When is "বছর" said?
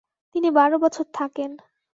0.79-1.05